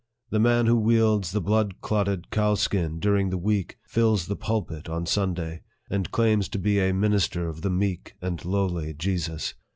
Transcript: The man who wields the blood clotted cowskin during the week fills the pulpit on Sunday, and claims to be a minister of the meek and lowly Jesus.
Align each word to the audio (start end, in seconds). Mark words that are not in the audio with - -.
The 0.31 0.39
man 0.39 0.65
who 0.65 0.77
wields 0.77 1.29
the 1.31 1.41
blood 1.41 1.79
clotted 1.79 2.31
cowskin 2.31 2.99
during 2.99 3.29
the 3.29 3.37
week 3.37 3.77
fills 3.85 4.25
the 4.25 4.35
pulpit 4.35 4.89
on 4.89 5.05
Sunday, 5.05 5.61
and 5.91 6.09
claims 6.09 6.49
to 6.49 6.57
be 6.57 6.79
a 6.79 6.91
minister 6.91 7.47
of 7.47 7.61
the 7.61 7.69
meek 7.69 8.15
and 8.19 8.43
lowly 8.43 8.95
Jesus. 8.95 9.53